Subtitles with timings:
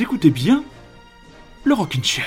[0.00, 0.64] Écoutez bien
[1.62, 2.24] le Rockin' Chair.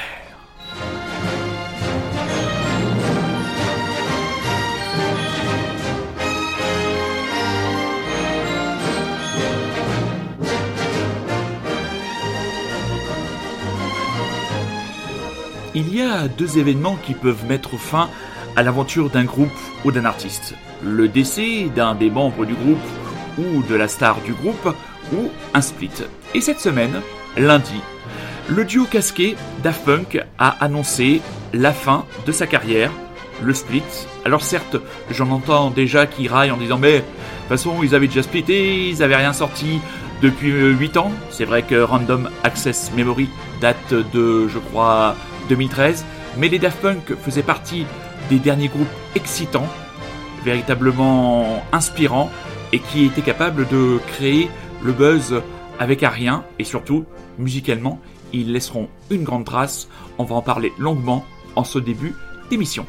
[15.73, 18.11] Il y a deux événements qui peuvent mettre fin
[18.55, 19.49] à l'aventure d'un groupe
[19.83, 20.53] ou d'un artiste.
[20.83, 22.77] Le décès d'un des membres du groupe
[23.39, 24.75] ou de la star du groupe
[25.11, 26.03] ou un split.
[26.35, 27.01] Et cette semaine,
[27.37, 27.81] lundi,
[28.49, 31.21] le duo casqué Daft Punk a annoncé
[31.53, 32.91] la fin de sa carrière,
[33.41, 33.83] le split.
[34.25, 34.77] Alors certes,
[35.09, 38.89] j'en entends déjà qui raillent en disant mais de toute façon ils avaient déjà splitté,
[38.89, 39.79] ils avaient rien sorti
[40.21, 41.11] depuis 8 ans.
[41.29, 43.29] C'est vrai que Random Access Memory
[43.61, 45.15] date de je crois
[45.49, 46.05] 2013,
[46.37, 47.85] mais les Daft Punk faisaient partie
[48.29, 49.67] des derniers groupes excitants,
[50.43, 52.31] véritablement inspirants,
[52.71, 54.49] et qui étaient capables de créer
[54.81, 55.41] le buzz
[55.79, 57.05] avec un rien, et surtout,
[57.37, 57.99] musicalement,
[58.33, 59.87] ils laisseront une grande trace.
[60.17, 62.13] On va en parler longuement en ce début
[62.49, 62.85] d'émission.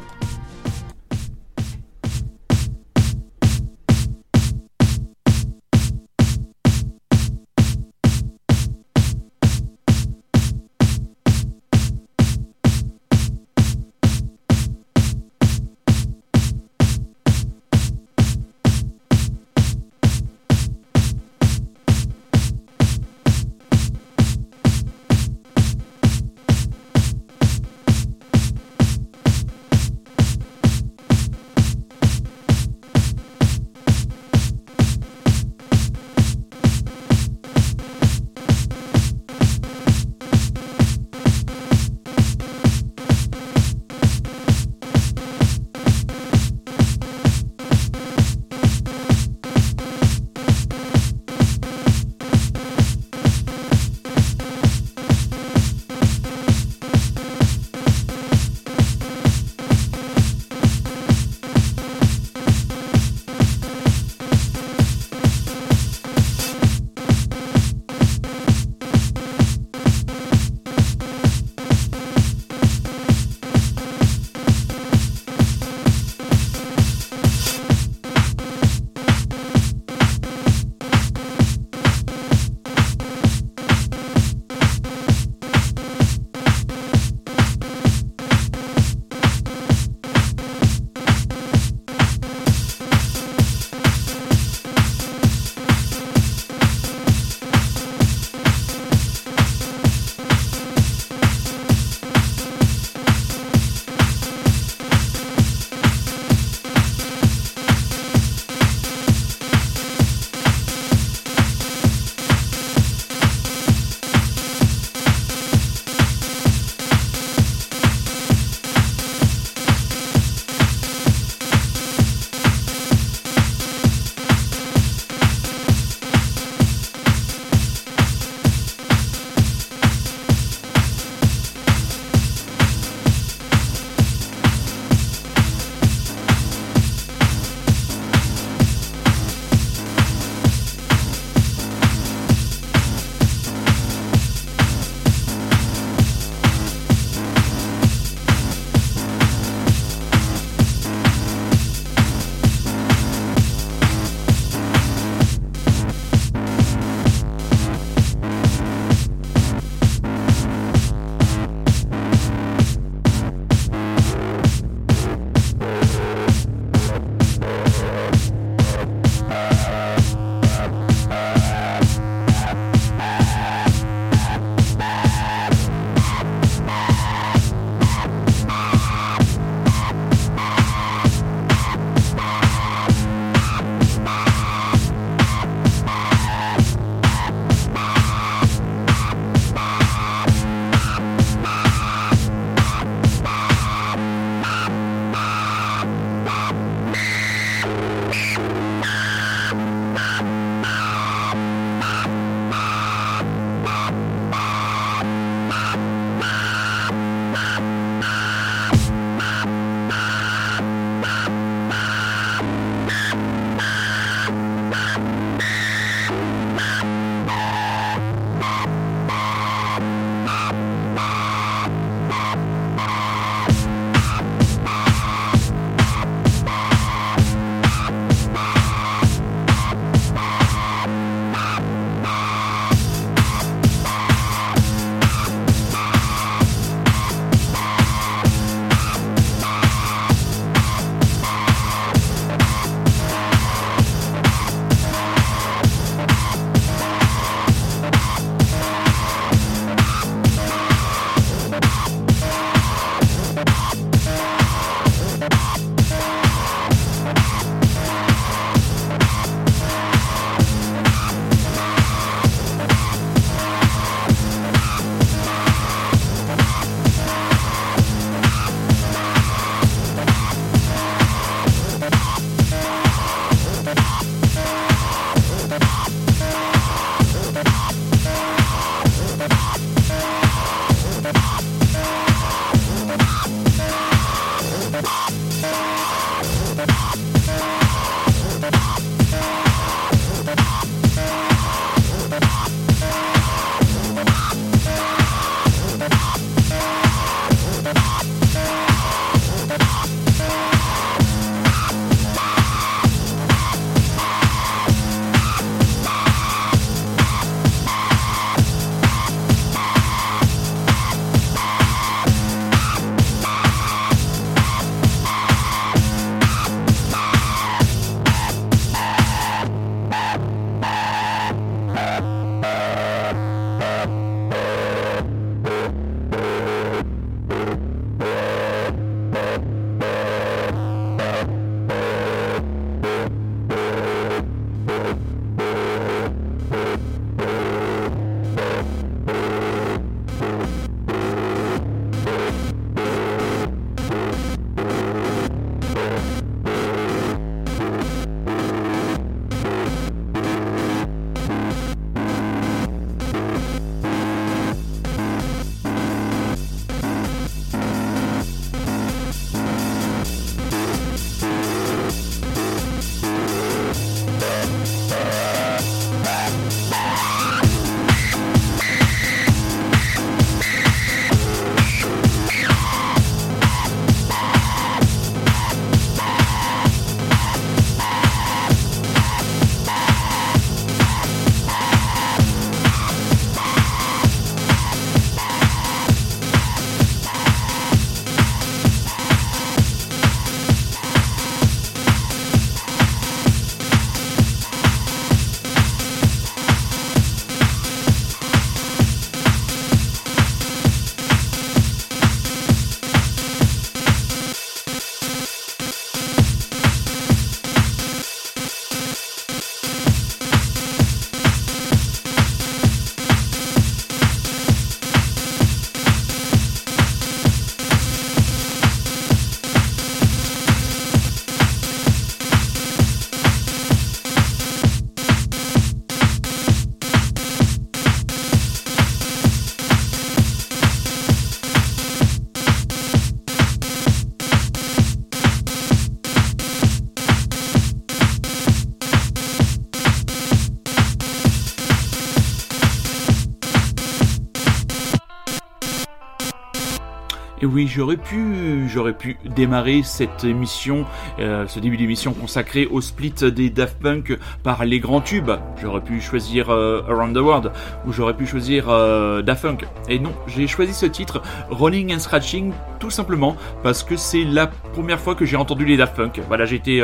[447.45, 450.87] Et oui, j'aurais pu, j'aurais pu démarrer cette émission,
[451.19, 455.31] euh, ce début d'émission consacré au split des Daft Punk par les grands tubes.
[455.61, 457.53] J'aurais pu choisir euh, Around the World
[457.87, 459.67] ou j'aurais pu choisir euh, Daft Punk.
[459.91, 461.21] Et non, j'ai choisi ce titre,
[461.51, 465.77] Rolling and Scratching, tout simplement parce que c'est la première fois que j'ai entendu les
[465.77, 466.23] Daft Punk.
[466.29, 466.81] Voilà, j'étais,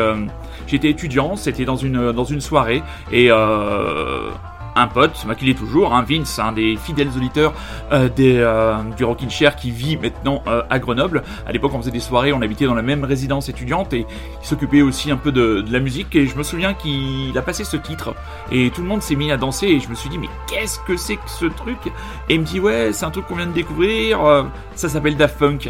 [0.67, 3.31] j'étais étudiant, c'était dans une dans une soirée et
[4.77, 7.53] un pote, bah, qu'il est toujours, hein, Vince, un des fidèles auditeurs
[7.93, 11.23] euh, des, euh, du Rockin' Chair qui vit maintenant euh, à Grenoble.
[11.47, 14.07] À l'époque, on faisait des soirées, on habitait dans la même résidence étudiante et
[14.41, 16.15] il s'occupait aussi un peu de, de, la musique.
[16.17, 18.15] Et je me souviens qu'il a passé ce titre
[18.51, 20.79] et tout le monde s'est mis à danser et je me suis dit, mais qu'est-ce
[20.81, 21.79] que c'est que ce truc?
[22.29, 24.21] Et il me dit, ouais, c'est un truc qu'on vient de découvrir,
[24.75, 25.69] ça s'appelle Daft Punk.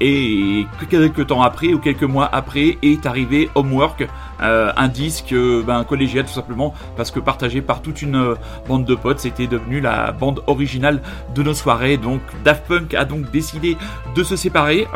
[0.00, 4.08] Et quelques temps après, ou quelques mois après, est arrivé Homework,
[4.42, 8.34] euh, un disque euh, ben, collégial tout simplement, parce que partagé par toute une euh,
[8.68, 11.00] bande de potes, c'était devenu la bande originale
[11.34, 11.96] de nos soirées.
[11.96, 13.76] Donc Daft Punk a donc décidé
[14.14, 14.86] de se séparer.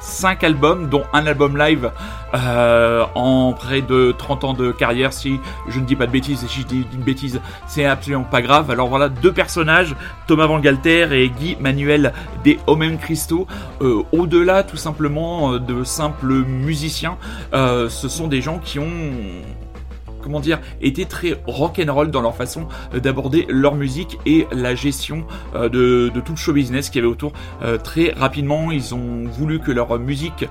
[0.00, 1.90] 5 albums, dont un album live
[2.34, 5.12] euh, en près de 30 ans de carrière.
[5.12, 5.38] Si
[5.68, 8.42] je ne dis pas de bêtises, et si je dis une bêtise, c'est absolument pas
[8.42, 8.70] grave.
[8.70, 9.94] Alors voilà, deux personnages,
[10.26, 12.12] Thomas Van Galter et Guy Manuel
[12.44, 13.46] des Homem Christo.
[13.80, 17.16] Euh, au-delà tout simplement euh, de simples musiciens,
[17.52, 18.90] ce sont des gens qui ont
[20.22, 25.24] comment dire, étaient très rock'n'roll dans leur façon euh, d'aborder leur musique et la gestion
[25.54, 27.32] euh, de, tout le show business qu'il y avait autour.
[27.62, 30.46] Euh, très rapidement, ils ont voulu que leur musique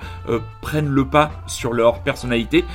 [0.61, 2.65] prenne le pas sur leur personnalité.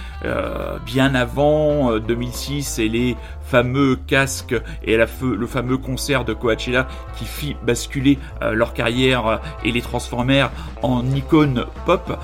[0.86, 7.56] bien avant 2006 et les fameux casques et le fameux concert de Coachella qui fit
[7.64, 8.18] basculer
[8.52, 10.50] leur carrière et les transformèrent
[10.82, 12.18] en icônes pop.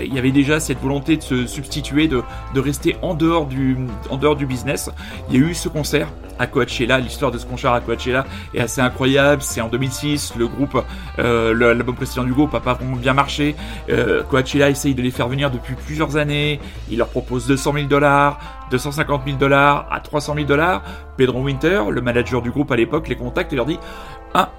[0.00, 2.22] il y avait déjà cette volonté de se substituer, de,
[2.56, 3.76] rester en dehors du,
[4.46, 4.90] business.
[5.28, 8.24] Il y a eu ce concert à Coachella, l'histoire de ce concert à Coachella
[8.54, 9.42] est assez incroyable.
[9.42, 10.82] C'est en 2006, le groupe,
[11.18, 13.56] euh, l'album précédent du groupe a pas vraiment bien marché.
[13.90, 16.60] Euh, Coachella essaye de les faire venir depuis plusieurs années.
[16.90, 18.38] Il leur propose 200 000 dollars,
[18.70, 20.82] 250 000 dollars, à 300 000 dollars.
[21.16, 23.78] Pedro Winter, le manager du groupe à l'époque, les contacte et leur dit
[24.34, 24.50] ah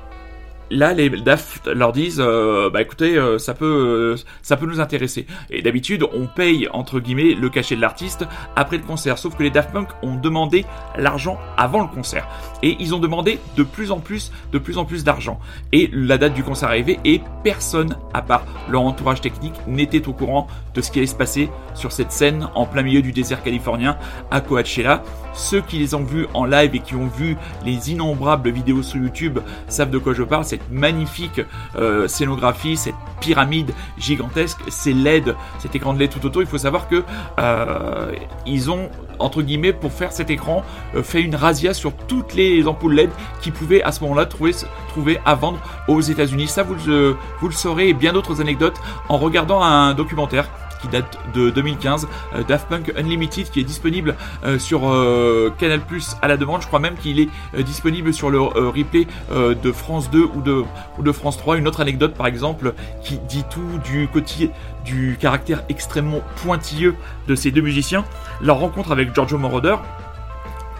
[0.70, 4.80] là les Daft leur disent euh, bah écoutez euh, ça peut euh, ça peut nous
[4.80, 5.26] intéresser.
[5.50, 9.18] Et d'habitude on paye entre guillemets le cachet de l'artiste après le concert.
[9.18, 10.66] Sauf que les Daft Punk ont demandé
[10.98, 12.28] l'argent avant le concert.
[12.64, 15.40] Et ils ont demandé de plus en plus de plus en plus d'argent.
[15.72, 20.14] Et la date du concert arrivée et personne à part leur entourage technique n'était au
[20.14, 23.44] courant de ce qui allait se passer sur cette scène en plein milieu du désert
[23.44, 23.98] californien
[24.32, 25.04] à Coachella.
[25.34, 29.02] Ceux qui les ont vus en live et qui ont vu les innombrables vidéos sur
[29.02, 31.42] YouTube savent de quoi je parle magnifique
[31.76, 36.42] euh, scénographie, cette pyramide gigantesque, ces LED, cet écran de LED tout autour.
[36.42, 37.04] Il faut savoir que
[37.40, 38.14] euh,
[38.46, 38.90] ils ont
[39.20, 40.64] entre guillemets pour faire cet écran
[40.96, 43.10] euh, fait une razzia sur toutes les ampoules LED
[43.42, 44.52] qui pouvaient à ce moment-là trouver,
[44.90, 46.48] trouver à vendre aux États-Unis.
[46.48, 50.50] Ça vous vous le saurez et bien d'autres anecdotes en regardant un documentaire
[50.82, 55.82] qui date de 2015, euh, Daft Punk Unlimited qui est disponible euh, sur euh, Canal
[55.82, 56.62] Plus à la demande.
[56.62, 57.30] Je crois même qu'il est
[57.64, 60.64] disponible sur le replay de France 2 ou de,
[60.98, 61.58] ou de France 3.
[61.58, 64.52] Une autre anecdote par exemple qui dit tout du côté
[64.86, 66.96] du caractère extrêmement pointilleux
[67.28, 68.06] de ces deux musiciens.
[68.42, 69.76] Leur rencontre avec Giorgio Moroder,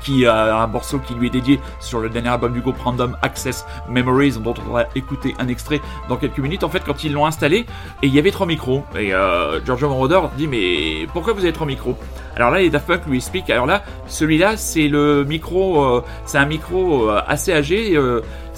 [0.02, 3.18] qui a un morceau qui lui est dédié sur le dernier album du groupe Random
[3.22, 6.64] Access Memories, dont on va écouter un extrait dans quelques minutes.
[6.64, 7.66] En fait, quand ils l'ont installé,
[8.02, 11.54] et il y avait trois micros, et euh, Giorgio Moroder dit mais pourquoi vous avez
[11.54, 11.98] trois micros?
[12.36, 13.50] Alors là, les Daft Punk lui expliquent.
[13.50, 17.98] Alors là, celui-là, c'est le micro, euh, c'est un micro euh, assez âgé.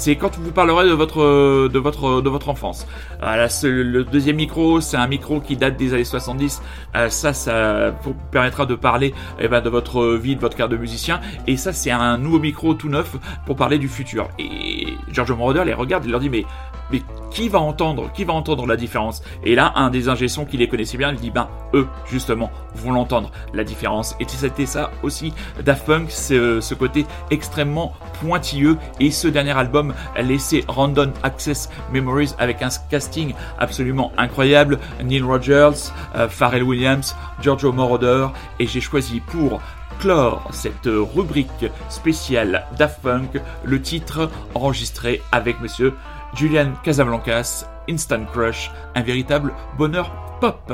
[0.02, 2.88] Euh, c'est quand vous parlerez de votre de votre de enfance.
[3.22, 6.62] Le deuxième micro, c'est un micro qui date des années 70.
[7.10, 10.82] ça, ça vous permettra de parler eh ben, de votre vie, de votre carrière de
[10.82, 11.22] musicien.
[11.48, 13.16] Et ça, c'est un nouveau micro tout neuf
[13.46, 14.30] pour parler du futur.
[14.40, 16.46] Et George Moroder les regarde et leur dit mais
[16.92, 19.24] mais qui va entendre Qui va entendre la différence?
[19.44, 22.92] Et là, un des ingessons qui les connaissait bien, il dit ben eux justement vont
[22.92, 24.16] l'entendre la différence.
[24.20, 25.34] Et c'était ça aussi
[25.64, 28.78] Daft Punk, ce, côté extrêmement pointilleux.
[29.00, 34.80] Et ce dernier album laissé Random Access Memories avec un casting absolument incroyable.
[35.04, 38.28] Neil Rogers, euh, Pharrell Williams, Giorgio Moroder.
[38.60, 39.62] Et j'ai choisi pour
[40.00, 45.94] clore cette rubrique spéciale Daft Punk, le titre enregistré avec monsieur
[46.36, 50.72] Julian Casablancas, Instant Crush, un véritable bonheur pop.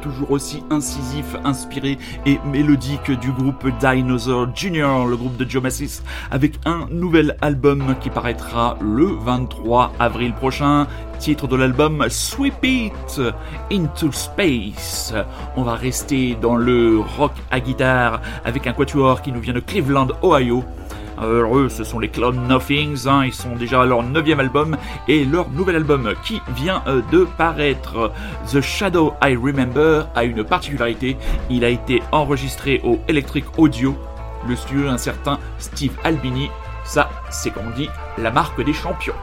[0.00, 5.62] Toujours aussi incisif, inspiré et mélodique du groupe Dinosaur Jr., le groupe de Joe
[6.30, 10.86] avec un nouvel album qui paraîtra le 23 avril prochain.
[11.18, 13.20] Titre de l'album Sweep It
[13.70, 15.14] Into Space.
[15.56, 19.60] On va rester dans le rock à guitare avec un quatuor qui nous vient de
[19.60, 20.64] Cleveland, Ohio
[21.18, 23.24] alors eux, ce sont les Clown Nothings, hein.
[23.24, 24.76] ils sont déjà à leur neuvième album
[25.08, 28.12] et leur nouvel album qui vient euh, de paraître,
[28.52, 31.16] The Shadow I Remember, a une particularité,
[31.50, 33.96] il a été enregistré au Electric Audio,
[34.48, 36.50] le studio d'un certain Steve Albini,
[36.84, 39.14] ça c'est comme on dit la marque des champions.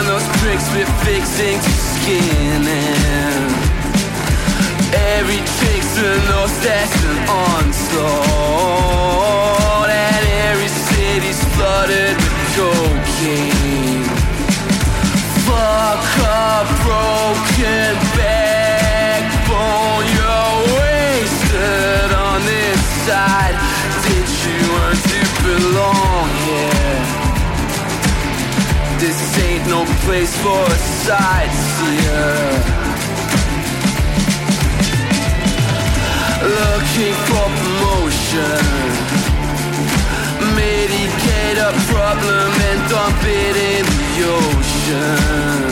[0.00, 3.50] Upon those bricks we're fixing to skin and
[4.94, 6.99] every trick's an that's an
[30.10, 32.34] place for a sightseer.
[36.58, 38.62] Looking for promotion.
[40.58, 44.10] Medicate a problem and dump it in the
[44.42, 45.62] ocean.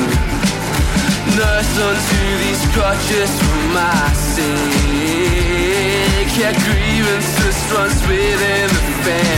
[1.38, 6.30] Nurse unto these crutches for my sake.
[6.38, 9.37] Yeah, grievances runs within the family.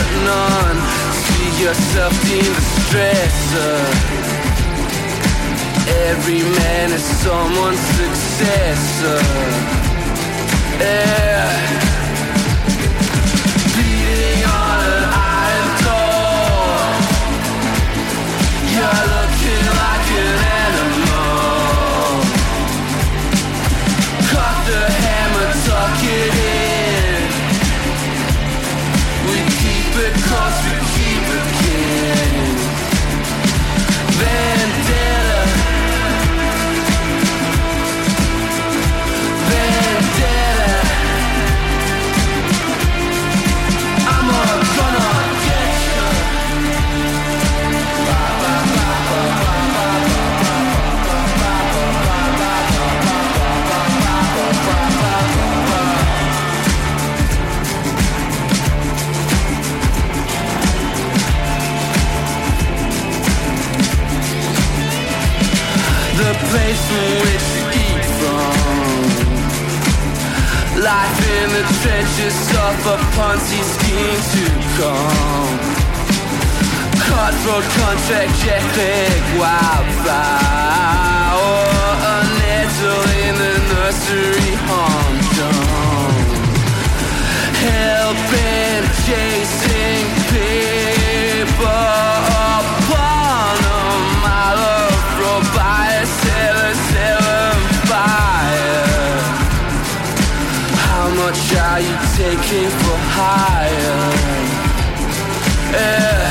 [0.00, 0.78] Got none.
[1.24, 3.76] See yourself in the stressor.
[6.08, 9.20] Every man is someone's successor.
[10.80, 11.89] Yeah.
[66.50, 68.54] Place from which you eat from.
[70.82, 72.36] Life in the trenches
[72.86, 74.44] a Ponzi scheme to
[74.78, 75.58] come.
[77.06, 81.70] Cutthroat contract, jackleg, wildfire, or
[82.14, 86.14] a nettle in the nursery humdrum.
[87.68, 91.84] Helping, chasing paper
[92.58, 93.19] upon
[101.30, 104.50] much are you taking for hire?
[105.72, 106.29] Yeah.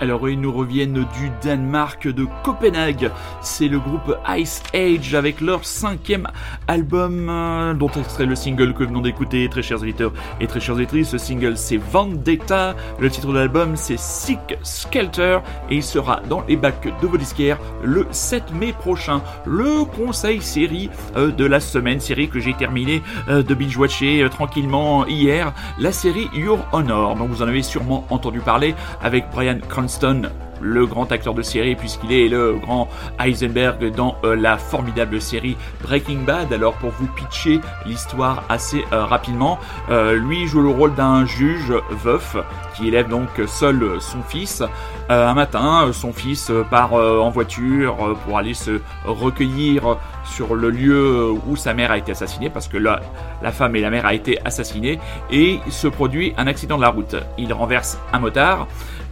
[0.00, 3.10] Alors ils nous reviennent du Danemark de Copenhague.
[3.40, 6.26] C'est le groupe Ice Age avec leur cinquième
[6.68, 10.76] album euh, dont extrait le single que venons d'écouter, très chers éditeurs et très chers
[10.78, 11.10] éditrices.
[11.10, 12.74] Ce single c'est Vendetta.
[12.98, 15.38] Le titre de l'album c'est Sick Skelter
[15.70, 19.22] et il sera dans les bacs de vos disquaires le 7 mai prochain.
[19.46, 25.06] Le conseil série euh, de la semaine, série que j'ai terminé euh, de binge-watcher tranquillement
[25.06, 27.16] hier, la série Your Honor.
[27.16, 30.30] Donc vous en avez sûrement entendu parler avec Brian Cranston,
[30.64, 32.88] le grand acteur de série, puisqu'il est le grand
[33.20, 36.52] Heisenberg dans euh, la formidable série Breaking Bad.
[36.52, 39.58] Alors pour vous pitcher l'histoire assez euh, rapidement,
[39.90, 42.36] euh, lui joue le rôle d'un juge veuf
[42.74, 44.62] qui élève donc seul son fils.
[45.08, 51.56] un matin, son fils part en voiture pour aller se recueillir sur le lieu où
[51.56, 53.00] sa mère a été assassinée, parce que là,
[53.42, 54.98] la femme et la mère a été assassinées,
[55.30, 57.16] et se produit un accident de la route.
[57.38, 58.66] Il renverse un motard,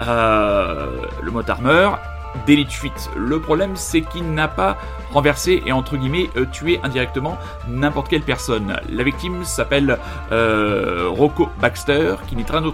[0.06, 1.60] le motard
[2.46, 3.10] délit de fuite.
[3.16, 4.76] Le problème, c'est qu'il n'a pas
[5.12, 7.36] renversé et entre guillemets euh, tué indirectement
[7.68, 8.76] n'importe quelle personne.
[8.88, 9.98] La victime s'appelle
[10.32, 12.64] euh, Rocco Baxter, qui n'est rien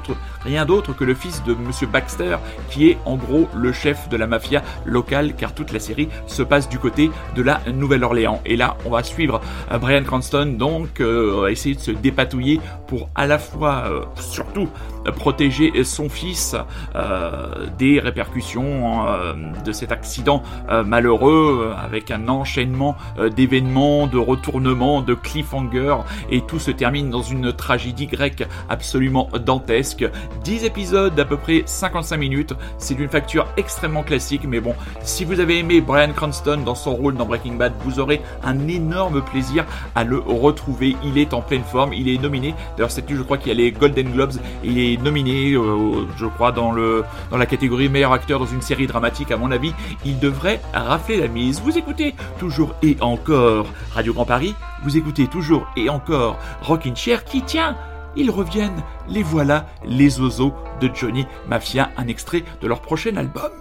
[0.66, 2.36] d'autre que le fils de Monsieur Baxter,
[2.70, 6.42] qui est en gros le chef de la mafia locale, car toute la série se
[6.42, 8.40] passe du côté de la Nouvelle-Orléans.
[8.44, 9.40] Et là, on va suivre
[9.72, 11.02] euh, Brian Cranston, donc
[11.50, 13.84] essayer de se dépatouiller pour à la fois,
[14.16, 14.68] surtout,
[15.16, 16.56] protéger son fils
[17.78, 19.04] des répercussions
[19.64, 20.42] de cet accident
[20.84, 25.96] malheureux avec un enchaînement euh, d'événements, de retournements, de cliffhanger,
[26.30, 30.08] et tout se termine dans une tragédie grecque absolument dantesque.
[30.44, 35.24] 10 épisodes d'à peu près 55 minutes, c'est une facture extrêmement classique, mais bon, si
[35.24, 39.22] vous avez aimé Brian Cranston dans son rôle dans Breaking Bad, vous aurez un énorme
[39.22, 40.96] plaisir à le retrouver.
[41.04, 42.54] Il est en pleine forme, il est nominé.
[42.76, 46.26] D'ailleurs, c'est je crois qu'il y a les Golden Globes, il est nominé, euh, je
[46.26, 49.30] crois, dans la catégorie meilleur acteur dans une série dramatique.
[49.30, 49.72] À mon avis,
[50.04, 51.60] il devrait rafler la mise.
[51.60, 57.24] Vous écoutez toujours et encore Radio Grand Paris, vous écoutez toujours et encore Rockin' Chair
[57.24, 57.76] qui tient
[58.18, 63.52] ils reviennent, les voilà, les oiseaux de Johnny Mafia, un extrait de leur prochain album.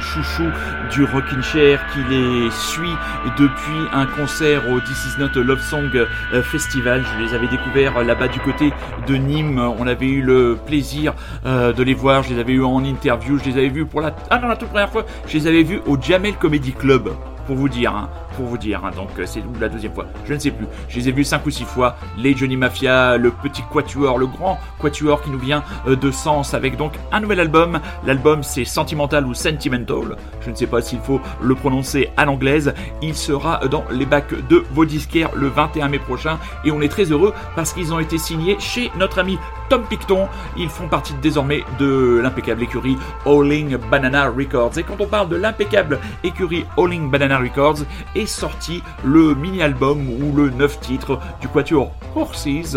[0.00, 0.50] Chouchous
[0.92, 2.94] du Rockin' Chair qui les suit
[3.38, 7.04] depuis un concert au This Is Not Love Song euh, Festival.
[7.04, 8.72] Je les avais découverts là-bas du côté
[9.06, 9.58] de Nîmes.
[9.78, 11.14] On avait eu le plaisir
[11.46, 12.22] euh, de les voir.
[12.22, 13.38] Je les avais eu en interview.
[13.38, 15.04] Je les avais vus pour la ah toute première fois.
[15.26, 17.10] Je les avais vus au Jamel Comedy Club
[17.46, 18.08] pour vous dire, hein,
[18.40, 18.82] pour vous dire.
[18.84, 20.66] Hein, donc euh, c'est la deuxième fois, je ne sais plus.
[20.88, 21.96] Je les ai vus cinq ou six fois.
[22.16, 26.54] Les Johnny Mafia, le petit quatuor, le grand quatuor qui nous vient euh, de Sens
[26.54, 27.80] avec donc un nouvel album.
[28.06, 30.16] L'album c'est Sentimental ou Sentimental.
[30.40, 32.72] Je ne sais pas s'il faut le prononcer à l'anglaise.
[33.02, 36.88] Il sera dans les bacs de vos disquaires le 21 mai prochain et on est
[36.88, 39.38] très heureux parce qu'ils ont été signés chez notre ami
[39.68, 40.28] Tom Picton.
[40.56, 44.78] Ils font partie désormais de l'impeccable écurie Howling Banana Records.
[44.78, 47.80] Et quand on parle de l'impeccable écurie Howling Banana Records,
[48.14, 52.76] est sorti le mini-album ou le 9 titres du Quatuor Horses,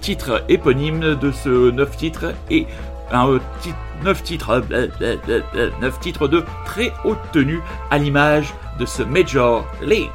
[0.00, 2.66] titre éponyme de ce 9 titres et
[3.10, 7.60] un euh, titre 9 titres, 9 euh, titres de très haute tenue
[7.90, 10.10] à l'image de ce Major League.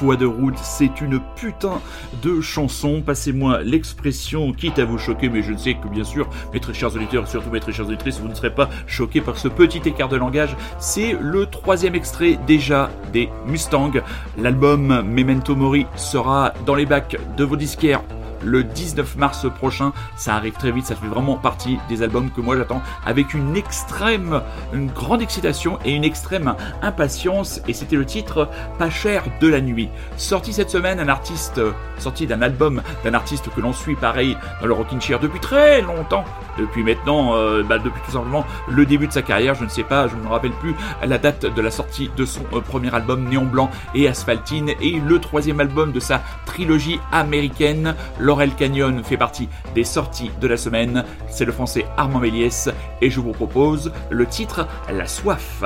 [0.00, 1.80] De route, c'est une putain
[2.22, 3.02] de chanson.
[3.04, 6.72] Passez-moi l'expression, quitte à vous choquer, mais je ne sais que bien sûr, mes très
[6.72, 9.82] chers auditeurs, surtout mes très chères auditrices, vous ne serez pas choqués par ce petit
[9.84, 10.56] écart de langage.
[10.78, 13.92] C'est le troisième extrait déjà des Mustangs.
[14.38, 18.02] L'album Memento Mori sera dans les bacs de vos disquaires
[18.42, 19.92] le 19 mars prochain.
[20.16, 23.56] Ça arrive très vite, ça fait vraiment partie des albums que moi j'attends avec une
[23.56, 27.60] extrême, une grande excitation et une extrême impatience.
[27.68, 29.88] Et c'était le titre Pas cher de la nuit.
[30.16, 31.60] Sorti cette semaine, un artiste,
[31.98, 35.80] sorti d'un album d'un artiste que l'on suit pareil dans le Rockin' Chair depuis très
[35.82, 36.24] longtemps.
[36.58, 39.82] Depuis maintenant, euh, bah, depuis tout simplement le début de sa carrière, je ne sais
[39.82, 40.74] pas, je ne me rappelle plus
[41.04, 45.00] la date de la sortie de son euh, premier album Néon Blanc et Asphaltine et
[45.00, 47.94] le troisième album de sa trilogie américaine.
[48.30, 51.04] Laurel Canyon fait partie des sorties de la semaine.
[51.28, 52.68] C'est le français Armand Méliès
[53.02, 55.64] et je vous propose le titre La soif.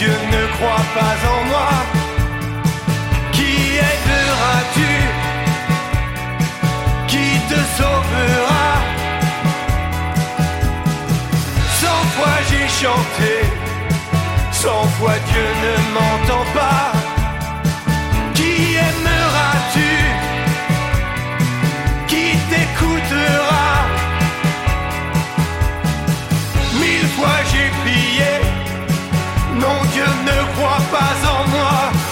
[0.00, 1.72] Dieu ne croit pas en moi.
[3.32, 3.52] Qui
[3.90, 4.92] aideras-tu
[7.06, 8.68] Qui te sauvera?
[11.80, 13.32] Cent fois j'ai chanté,
[14.52, 16.92] cent fois Dieu ne m'entend pas.
[18.34, 18.52] Qui
[18.88, 19.92] aimeras-tu?
[22.08, 23.59] Qui t'écoutera?
[30.36, 32.09] Ne croit pas en moi.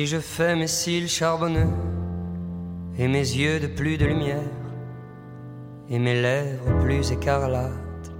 [0.00, 1.68] Si je fais mes cils charbonneux
[2.98, 4.56] et mes yeux de plus de lumière
[5.90, 8.10] et mes lèvres plus écarlates,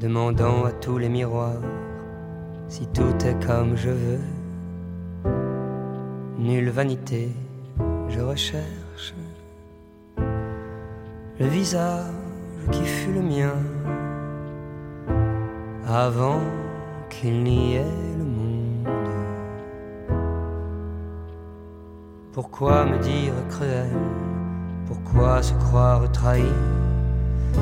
[0.00, 1.60] demandant à tous les miroirs
[2.68, 4.20] si tout est comme je veux.
[6.38, 7.28] Nulle vanité,
[8.08, 9.12] je recherche
[11.38, 12.14] le visage
[12.72, 13.56] qui fut le mien
[15.86, 16.40] avant
[17.10, 18.13] qu'il n'y ait
[22.34, 23.92] Pourquoi me dire cruel?
[24.88, 26.42] Pourquoi se croire trahi?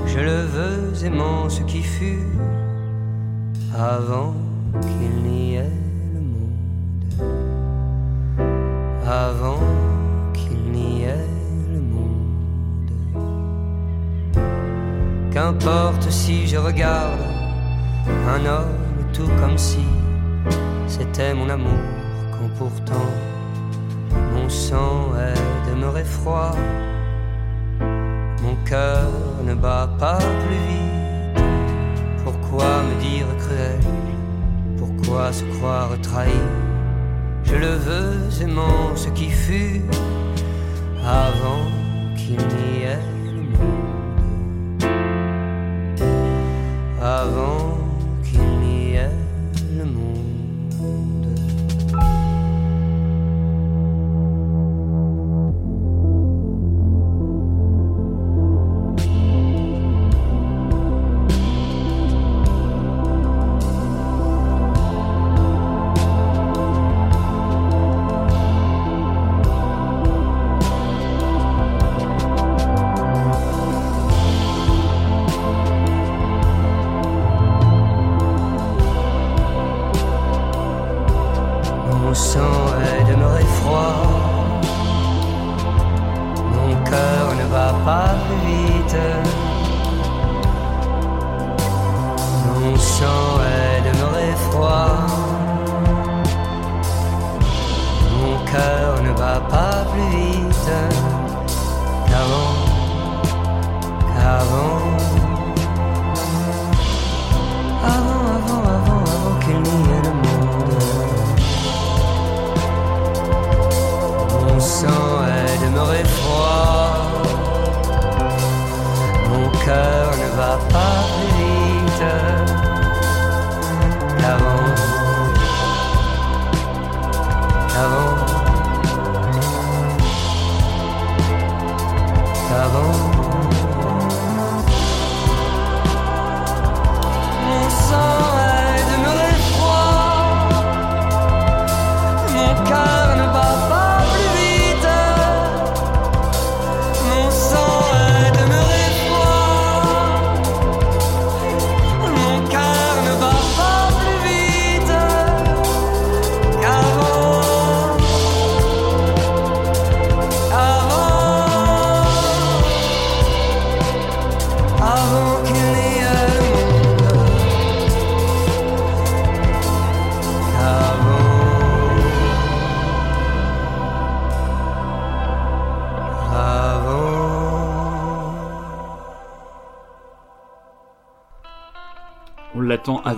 [0.07, 2.27] Je le veux aimant ce qui fut
[3.77, 4.33] avant
[4.81, 5.79] qu'il n'y ait
[6.15, 7.29] le monde.
[9.07, 9.61] Avant
[10.33, 11.29] qu'il n'y ait
[11.71, 12.91] le monde.
[15.33, 17.21] Qu'importe si je regarde
[18.27, 19.85] un homme tout comme si
[20.87, 21.83] c'était mon amour
[22.33, 23.11] quand pourtant
[24.53, 26.55] sang est demeuré froid,
[28.43, 29.11] mon cœur
[29.45, 31.43] ne bat pas plus vite.
[32.25, 33.81] Pourquoi me dire cruel?
[34.77, 36.43] Pourquoi se croire trahi?
[37.45, 39.83] Je le veux aimant ce qui fut
[41.05, 41.67] avant
[42.17, 43.92] qu'il n'y ait le monde.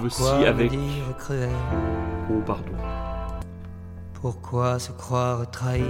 [0.05, 0.73] Aussi avec.
[2.31, 2.73] Oh, pardon.
[4.21, 5.85] Pourquoi se croire trahi?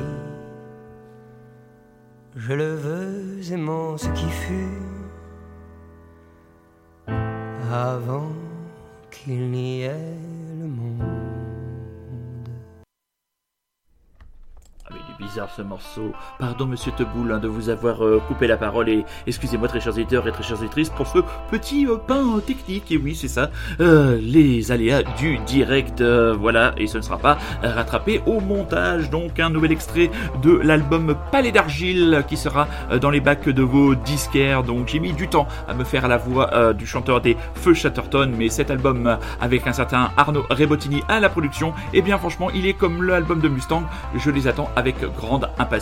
[16.39, 19.97] Pardon, monsieur Teboul, hein, de vous avoir euh, coupé la parole et excusez-moi, très chers
[19.99, 21.19] éditeurs et très chères éditrices, pour ce
[21.51, 22.91] petit euh, pain technique.
[22.91, 26.03] Et oui, c'est ça, euh, les aléas du direct.
[26.03, 29.11] voilà, et ce ne sera pas rattrapé au montage.
[29.11, 30.11] Donc, un nouvel extrait
[30.43, 32.67] de l'album Palais d'Argile qui sera
[33.01, 34.63] dans les bacs de vos disquaires.
[34.63, 38.33] Donc, j'ai mis du temps à me faire la voix du chanteur des Feux Chatterton,
[38.37, 42.51] mais cet album avec un certain Arnaud Rebottini à la production, et eh bien, franchement,
[42.51, 43.85] il est comme l'album de Mustang.
[44.17, 45.74] Je les attends avec grande impatience.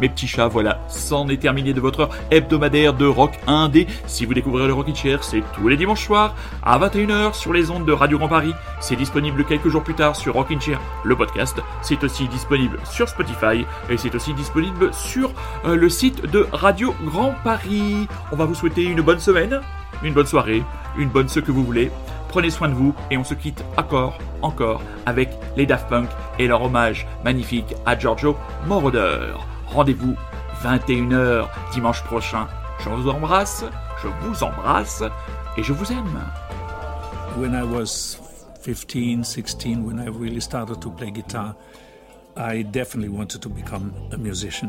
[0.00, 3.86] Mes petits chats, voilà, c'en est terminé de votre heure hebdomadaire de rock indé.
[4.06, 7.70] Si vous découvrez le Rockin' Chair, c'est tous les dimanches soirs à 21h sur les
[7.70, 8.54] ondes de Radio Grand Paris.
[8.80, 11.56] C'est disponible quelques jours plus tard sur Rockin' Chair, le podcast.
[11.82, 15.32] C'est aussi disponible sur Spotify et c'est aussi disponible sur
[15.64, 18.08] euh, le site de Radio Grand Paris.
[18.32, 19.60] On va vous souhaiter une bonne semaine,
[20.02, 20.62] une bonne soirée,
[20.96, 21.90] une bonne ce que vous voulez.
[22.28, 26.08] Prenez soin de vous et on se quitte encore, encore avec les Daft Punk
[26.38, 29.32] et leur hommage magnifique à Giorgio Moroder.
[29.66, 30.14] Rendez-vous
[30.62, 32.46] 21h dimanche prochain.
[32.84, 33.64] Je vous embrasse,
[34.02, 35.02] je vous embrasse
[35.56, 36.20] et je vous aime.
[37.38, 38.18] When I was
[38.60, 41.54] 15, 16, when I really started to play guitar,
[42.36, 44.68] I definitely wanted to become a musician.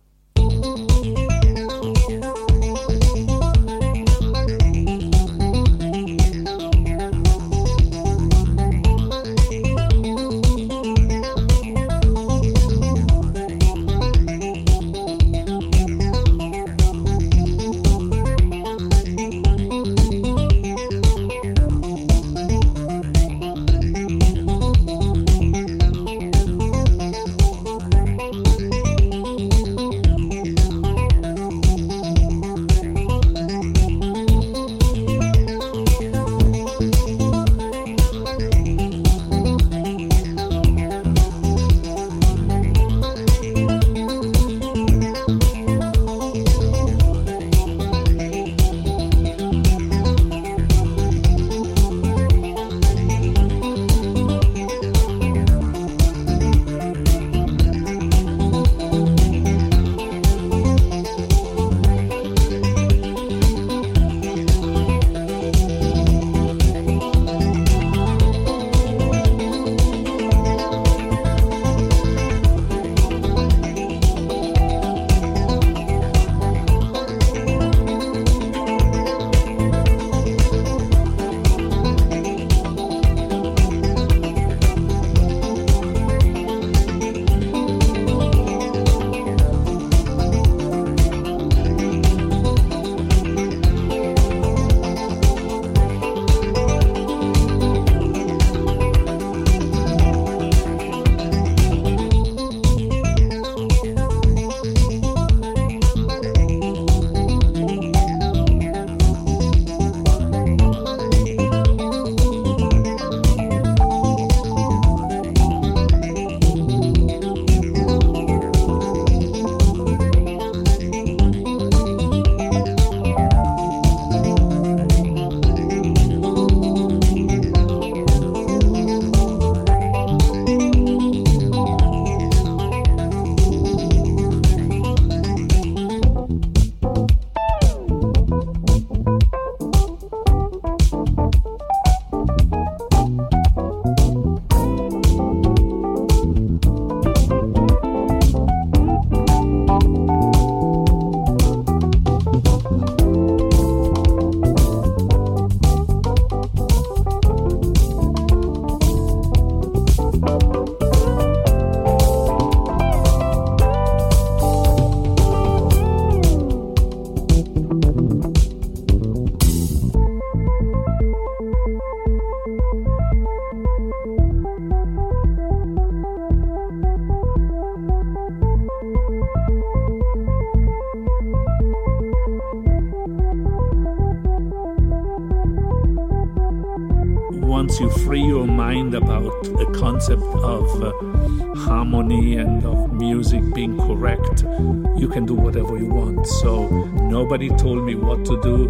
[195.83, 196.27] Want.
[196.27, 196.67] So
[197.09, 198.69] nobody told me what to do,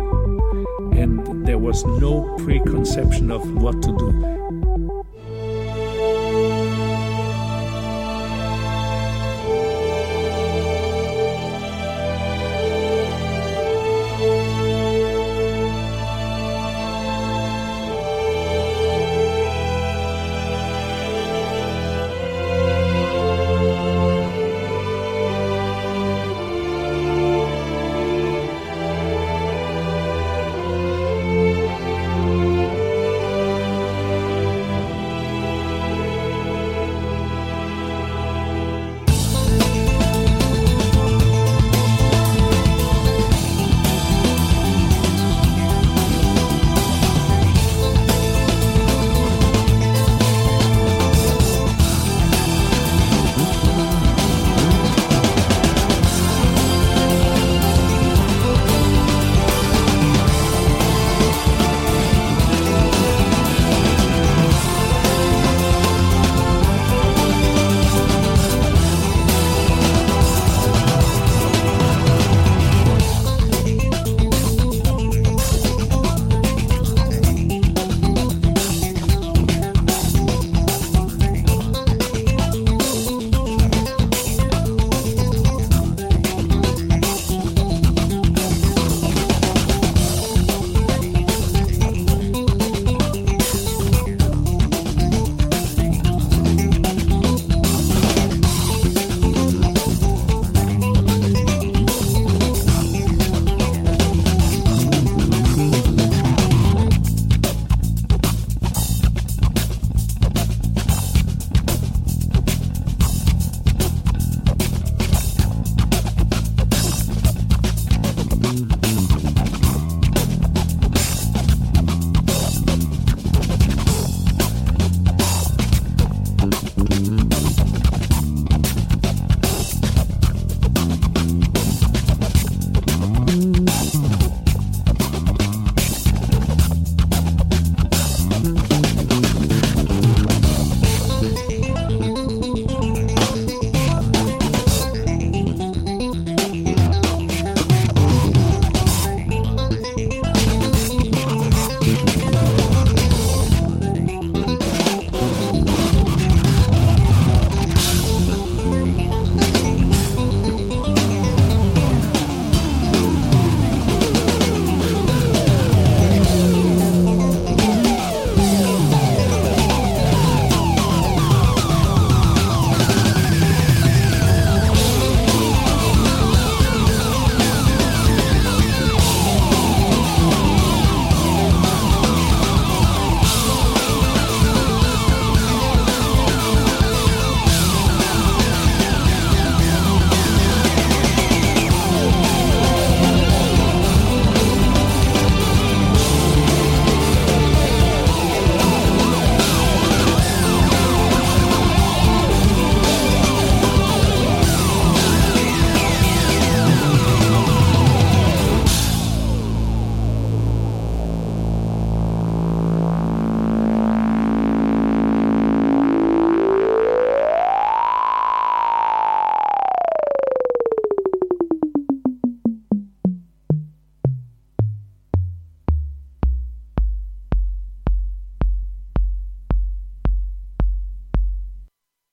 [0.93, 4.40] and there was no preconception of what to do